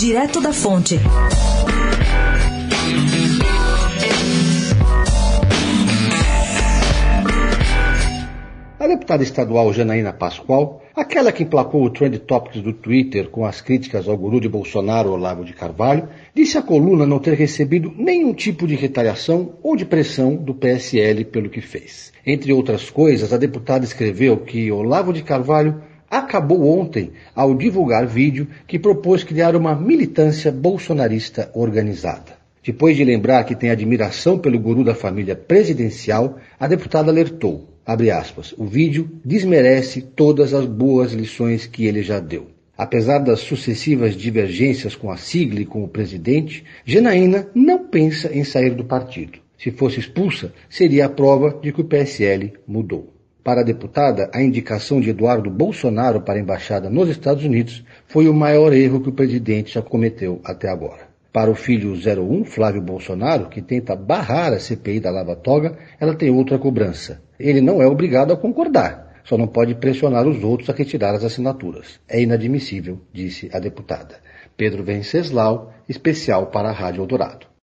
[0.00, 0.98] Direto da Fonte.
[8.78, 13.60] A deputada estadual Janaína Pascoal, aquela que emplacou o Trend Topics do Twitter com as
[13.60, 18.32] críticas ao guru de Bolsonaro, Olavo de Carvalho, disse à coluna não ter recebido nenhum
[18.32, 22.10] tipo de retaliação ou de pressão do PSL pelo que fez.
[22.24, 28.48] Entre outras coisas, a deputada escreveu que Olavo de Carvalho acabou ontem ao divulgar vídeo
[28.66, 32.40] que propôs criar uma militância bolsonarista organizada.
[32.62, 37.70] Depois de lembrar que tem admiração pelo guru da família presidencial, a deputada alertou
[38.12, 42.48] aspas, o vídeo desmerece todas as boas lições que ele já deu.
[42.76, 48.44] Apesar das sucessivas divergências com a sigla e com o presidente, Janaína não pensa em
[48.44, 49.38] sair do partido.
[49.58, 53.19] Se fosse expulsa, seria a prova de que o PSL mudou.
[53.42, 58.28] Para a deputada, a indicação de Eduardo Bolsonaro para a embaixada nos Estados Unidos foi
[58.28, 61.08] o maior erro que o presidente já cometeu até agora.
[61.32, 66.14] Para o filho 01, Flávio Bolsonaro, que tenta barrar a CPI da Lava Toga, ela
[66.14, 67.22] tem outra cobrança.
[67.38, 71.24] Ele não é obrigado a concordar, só não pode pressionar os outros a retirar as
[71.24, 71.98] assinaturas.
[72.06, 74.16] É inadmissível, disse a deputada.
[74.54, 77.49] Pedro Venceslau, especial para a Rádio Eldorado.